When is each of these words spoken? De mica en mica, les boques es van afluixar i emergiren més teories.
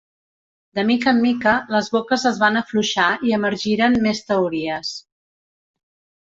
De 0.77 0.85
mica 0.89 1.11
en 1.15 1.19
mica, 1.25 1.53
les 1.73 1.91
boques 1.97 2.25
es 2.31 2.41
van 2.45 2.59
afluixar 2.63 3.07
i 3.29 3.37
emergiren 3.39 4.01
més 4.09 4.25
teories. 4.33 4.93